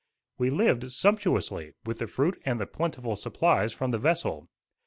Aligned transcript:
We 0.39 0.49
lived 0.49 0.91
sumptuously, 0.93 1.73
with 1.85 1.99
the 1.99 2.07
fruit 2.07 2.41
and 2.43 2.59
the 2.59 2.65
plentiful 2.65 3.15
supplies 3.15 3.71
from 3.71 3.91
the 3.91 3.99
vessel. 3.99 4.49